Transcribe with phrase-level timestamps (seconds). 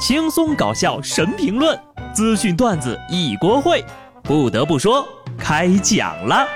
[0.00, 1.78] 轻松搞笑神评论，
[2.14, 3.84] 资讯段子一锅烩。
[4.22, 6.48] 不得不说，开讲了。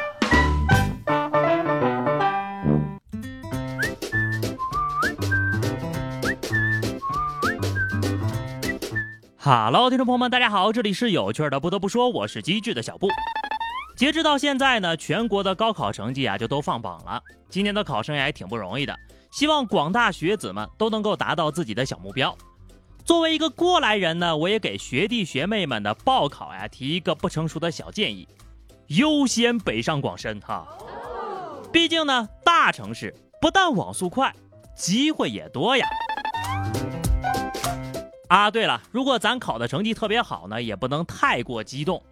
[9.37, 11.61] 哈喽，听众朋友们，大家好，这里是有趣的。
[11.61, 13.09] 不得不说，我是机智的小布。
[13.95, 17.21] 截止到现在呢，全国的高考成绩啊就都放榜了。
[17.51, 18.97] 今年的考生也挺不容易的，
[19.33, 22.35] 希望广大学子们都能够达到自己的小目标。
[23.05, 28.27] 作为一个过来人呢，我也给学弟学妹们的报考呀提一个不成熟的小建议：
[28.87, 30.67] 优先北上广深哈。
[31.71, 34.35] 毕竟呢，大城市不但网速快，
[34.75, 35.87] 机会也多呀。
[38.29, 42.03] 啊，对了，如果咱考的成绩特别好呢，也不能太过激动。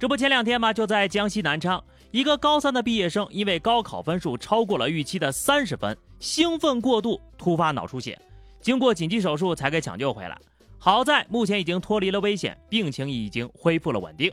[0.00, 8.20] 这不，前两天嘛，就在江西南昌，一个高三的毕业生因为高考分数超过了预期的三十分，兴奋过度，突发脑出血。
[8.60, 10.38] 经过紧急手术才给抢救回来，
[10.78, 14.32] 好在目前已经脱离了危险，病情已经恢复了稳定。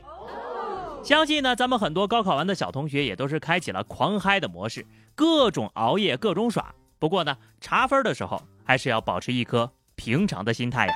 [1.02, 6.74] 相信呢，咱们很多高考完的小同学也都是开启了狂嗨的模式，各种熬夜，各种耍。
[6.98, 10.94] 不过呢，查分的时候还是要保持一颗平常的心态呀。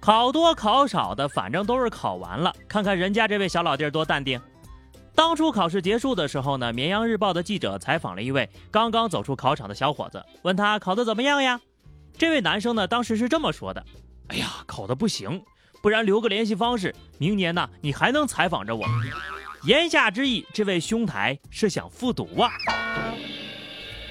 [0.00, 2.52] 考多考少的，反正都是考完了。
[2.66, 4.40] 看看人家这位小老弟多淡定。
[5.14, 11.60] 当初考试结束的时候呢，绵阳日报的记者采访了一位刚刚走出考场的小伙子，问他考得怎么样呀？
[12.18, 13.84] 这位男生呢，当时是这么说的
[14.28, 15.42] ：“哎呀，考得不行，
[15.80, 18.84] 不然留个联系方式，明年呢你还能采访着我。”
[19.66, 22.50] 言下之意，这位兄台是想复读啊。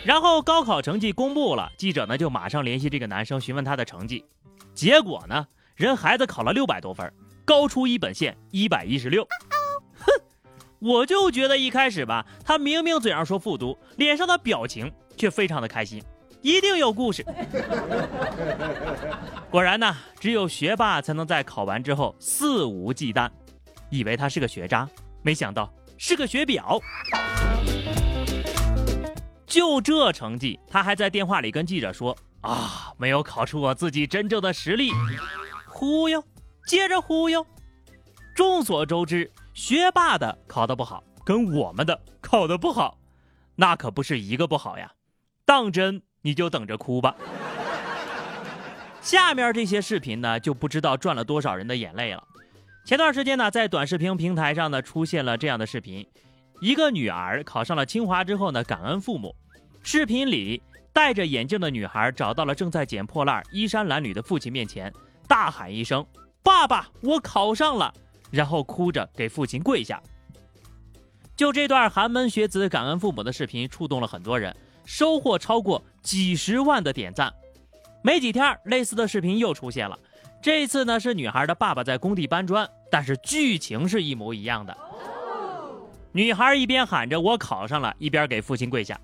[0.03, 4.25] 然后高考成绩公布了，记者呢就马上联系这个男生询问他的成绩，
[4.73, 7.13] 结果呢，人孩子考了六百多分，
[7.45, 9.27] 高出一本线一百一十六。
[10.83, 16.03] 我就觉得一开始吧，他明明嘴上说复读，脸上的表情却非常的开心，
[16.41, 17.25] 一定有故事。
[19.49, 23.29] 果然呢，只有学霸才能在考完之后肆无忌惮，
[23.89, 24.85] 以为他是个学渣，
[25.21, 26.81] 没想到是个学表。
[29.47, 34.91] 就这成绩，他还在电话里跟记者说啊，没有考出我自己真正的实力，
[35.65, 36.21] 忽悠，
[36.67, 37.45] 接着忽悠。
[38.35, 39.31] 众所周知。
[39.53, 42.97] 学霸的考得不好，跟我们的考得不好，
[43.55, 44.91] 那可不是一个不好呀。
[45.45, 47.15] 当真你就等着哭吧。
[48.99, 52.23] 下面这些视频呢，就不知道赚了多少人的眼泪了。
[52.83, 56.07] 前段时间呢，在短视频平台上呢，出现了这样的视频：
[56.59, 59.35] 一个女儿考上了清华之后呢，感恩父母。
[59.83, 64.91] 视频里戴着眼镜的女孩找到了正在捡破烂、衣衫褴褛的父亲面前，
[65.27, 66.03] 大喊一声
[66.41, 67.93] ：“爸爸，我考上了！”
[68.33, 70.01] 然后哭着给父亲跪下。
[71.35, 74.55] 就这段寒门学子感恩父母的视频触动了很多人，
[74.85, 77.31] 收获超过几十万的点赞。
[78.01, 79.97] 没几天，类似的视频又出现了。
[80.41, 84.75] 这次呢是女孩的爸爸在工地搬砖，但是剧情是一模一样的。
[86.11, 88.99] 女孩一边喊着我考上了，一边给父亲跪下。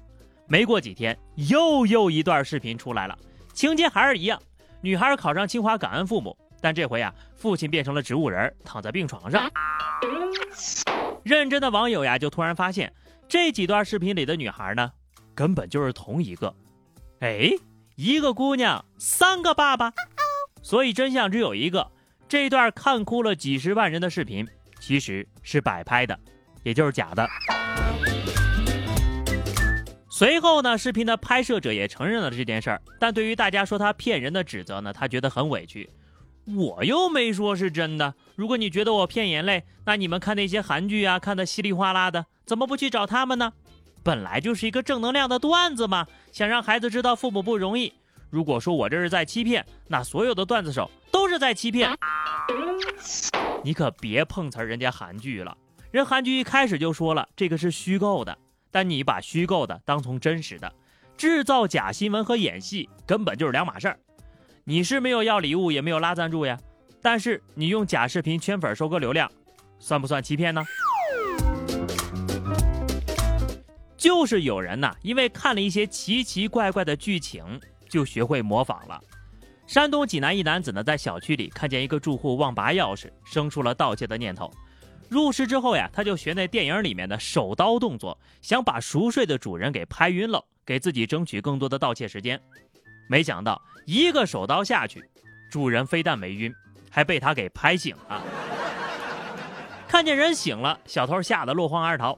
[0.48, 3.18] 没过几天，又又一段视频出来了，
[3.54, 4.42] 情节还是一样，
[4.82, 6.36] 女孩考上清华感恩父母。
[6.62, 9.50] 但这回呀，父亲变成了植物人，躺在病床上。
[11.24, 12.94] 认真的网友呀，就突然发现
[13.28, 14.92] 这几段视频里的女孩呢，
[15.36, 16.54] 根本就是同一个。
[17.20, 17.50] 哎，
[17.96, 19.92] 一个姑娘，三个爸爸。
[20.62, 21.92] 所以真相只有一个：
[22.28, 24.48] 这段看哭了几十万人的视频，
[24.80, 26.18] 其实是摆拍的，
[26.64, 27.28] 也就是假的。
[30.10, 35.90] 随后呢，视频的拍摄者也承认了这件事儿，但对于大家说他骗人的指责呢，他觉得很委屈。
[36.56, 38.14] 我又没说是真的。
[38.36, 43.54] 如果你觉得我骗眼泪，那你们看那些韩剧啊，看的稀里哗啦的，怎么不去找他们呢？
[44.04, 47.94] 本来就是一个正能量的段子嘛，想让孩子知道父母不容易。
[48.30, 51.92] 如果说我这是在欺骗，那所有的段子手都是在欺骗。
[53.64, 55.56] 你可别碰瓷儿人家韩剧了，
[55.92, 58.38] 人韩剧一开始就说了这个是虚构的，
[58.72, 60.72] 但你把虚构的当成真实的，
[61.18, 64.00] 制造假新闻和演戏根本就是两码事儿。
[64.70, 66.56] 你是没有要礼物，也没有拉赞助呀，
[67.02, 69.28] 但是你用假视频圈粉收割流量，
[69.80, 70.64] 算不算欺骗呢？
[73.98, 79.02] 就是有人呐，因为看了一些奇奇怪怪的剧情，就学会模仿了。
[79.66, 84.54] 山东济南一男子呢，在小区里看见一个住户忘拔钥匙，生出了盗窃的念头。
[85.10, 92.40] 入室之后呀，他就学那电影里面的手刀动作，想把熟睡的主人给拍晕了，给自己争取更多的盗窃时间。
[93.12, 93.60] 没想到
[93.92, 95.04] 一个手刀下去，
[95.50, 96.54] 主人非但没晕，
[96.92, 98.22] 还被他给拍醒了。
[99.90, 102.16] 看见人醒了，小偷吓得落荒而逃，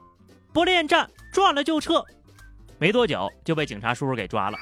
[0.52, 2.04] 不恋战，赚了就撤。
[2.78, 4.58] 没多久就被警察叔叔给抓了。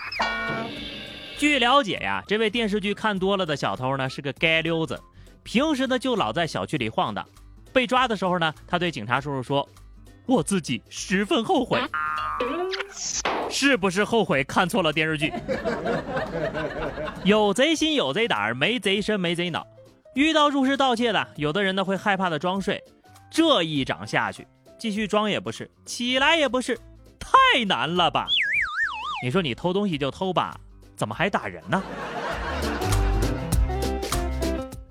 [1.39, 5.01] 据了解呀，这位电视剧看多了的小偷呢是个街溜子，
[5.41, 7.27] 平时呢就老在小区里晃荡。
[7.73, 9.67] 被抓的时候呢，他对警察叔叔说
[10.29, 11.81] ：“我自己十分后悔。”
[13.49, 15.33] 是不是后悔看错了电视剧？
[17.23, 19.65] 有贼心有贼胆，没贼身没贼脑。
[20.13, 22.81] 遇到入室盗窃的，有的人呢会害怕的装睡，
[23.31, 24.47] 这一掌下去，
[24.77, 26.77] 继续装也不是，起来也不是，
[27.19, 28.27] 太难了吧？
[29.23, 30.55] 你说你偷东西就偷吧。
[30.95, 31.81] 怎么还打人呢？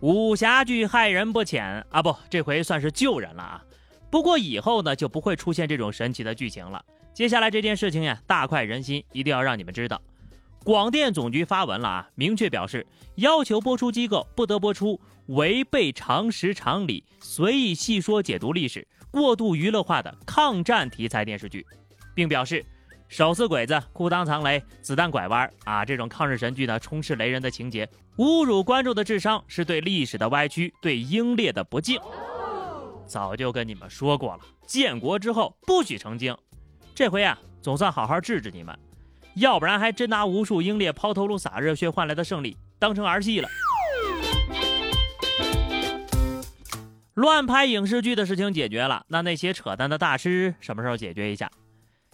[0.00, 3.62] 武侠剧害人不浅啊，不，这回算是救人了啊。
[4.10, 6.84] 不过以后呢，就不会出现这种神奇的剧情了。
[7.12, 10.00] 接下来这件事情呀，大快人心，一定要让你们知道。
[10.64, 21.66] 广电总局发文了啊，明确表示要求播出机构不得播出违背常识常理、随意细说解读历史、过度娱乐化的抗战题材电视剧，
[22.14, 22.64] 并表示。
[23.10, 25.82] 手撕鬼子、裤裆藏雷、子弹拐弯啊！
[25.82, 27.88] 这种抗日神剧呢，充斥雷人的情节，
[28.18, 31.98] 侮辱观众的智商，是对历史的歪曲，对英烈的不敬。
[33.08, 36.36] 早就跟你们说过了，建国之后不许成精。
[36.94, 38.78] 这回啊，总算好好治治你们，
[39.34, 43.48] 要不然还真拿无数英烈抛头颅、洒热血换来的胜利当成儿戏了。
[47.14, 51.50] 乱拍影视剧的事情解决了，那那些扯淡的大师什么时候解决一下？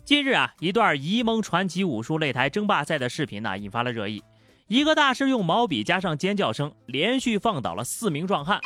[0.05, 4.23] 近日啊，一段沂蒙传奇武术擂台争霸赛的视频呢，引发了热议。
[4.67, 8.61] 一个大师用毛笔加上尖叫声，连续放倒了四名壮汉。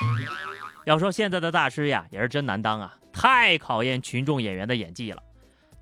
[0.88, 5.23] 要说现在的大师呀，也是真难当啊，太考验群众演员的演技了。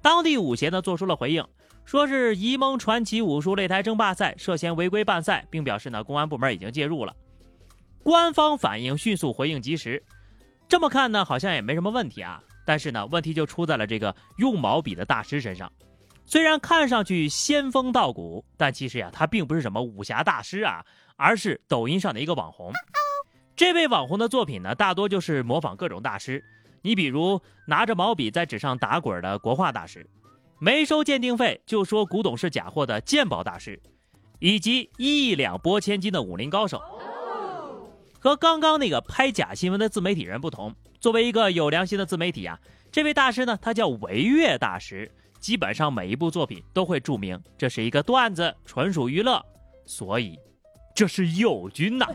[0.02, 1.46] 当地武协呢做出了回应，
[1.84, 7.14] 说是沂蒙传奇武术擂台争霸赛涉嫌违规办赛，并表示呢，公安部门已经介入了。
[8.02, 10.02] 官方反应迅速，回应及时。
[10.66, 12.42] 这么看呢，好像也没什么问题啊。
[12.64, 15.70] 但是呢，问题就出在了这个用毛笔的大师身上。
[16.24, 22.72] 虽然看上去仙风道骨，但其实呀，他并不是什么武侠大师啊，而是抖音上的一个网红。
[23.56, 26.44] 这位网红的作品呢，大多就是模仿各种大师。
[26.82, 30.06] 你比如拿着毛笔在纸上打滚的国画大师，
[30.58, 33.80] 没收鉴定费就说古董是假货的鉴宝大师，
[34.40, 36.82] 以及一两拨千金的武林高手。
[38.20, 40.74] 和刚刚那个拍假新闻的自媒体人不同。
[41.00, 42.60] 作为一个有良心的自媒体啊，
[42.92, 45.10] 这位大师呢，他叫维越大师，
[45.40, 49.42] 基本上每一部作品都会注明这是一个段子，纯属娱乐，
[49.86, 50.38] 所以
[50.96, 52.06] 这是友军呐。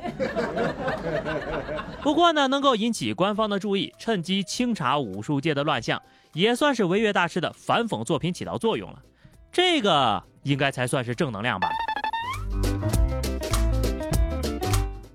[2.02, 6.02] 不过呢，能够引起官方的注意，趁机清查武术界的乱象，
[6.34, 9.00] 也算是维越大师的反讽作品起到作用了，
[9.52, 11.70] 这个应该才算是正能量吧。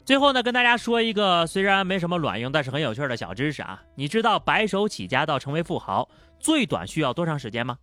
[0.05, 3.83] 最后呢，跟大家说一个虽然没什么卵用，但是很有趣的小知识啊！
[3.97, 6.09] 你知道白手起家到成为富豪
[6.39, 7.79] 最短需要多长时间吗？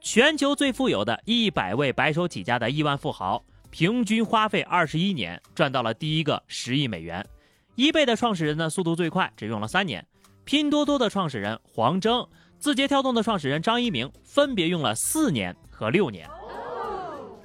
[0.00, 7.26] 全球最富有的一百位白手起家的亿万富豪，平均花费二十一年赚到了第一个十亿美元。
[7.74, 10.02] 一倍的创始人呢，速度最快，只用了三年；
[10.44, 12.28] 拼多多的创始人黄峥，
[12.58, 16.28] 字节跳动的创始人张一鸣，分别用了四年和六年。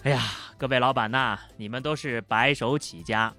[0.04, 0.22] 哎呀，
[0.58, 3.34] 各位老板呐，你们都是白手起家。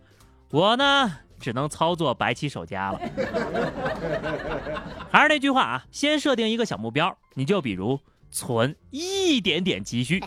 [0.50, 2.98] 我呢，只能操作白起手家了。
[5.12, 8.00] 还是那句话啊，先设定一个小目标，你就比如
[8.30, 10.24] 存一点点积蓄。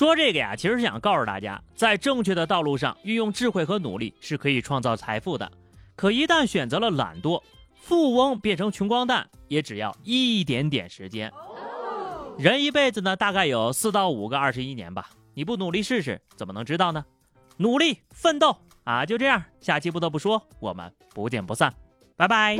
[0.00, 5.52] 说这个呀，其实是想告诉大家，在正确的道路上，运用智慧和努力是可以创造财富的。
[5.94, 7.42] 可一旦选择了懒惰，
[7.74, 11.30] 富翁变成穷光蛋，也只要一点点时间。
[12.38, 15.10] 人一辈子呢，大概有四到五个二十一年吧。
[15.34, 17.04] 你不努力试试，怎么能知道呢？
[17.58, 19.04] 努力奋斗啊！
[19.04, 21.70] 就这样，下期不得不说，我们不见不散，
[22.16, 22.56] 拜拜。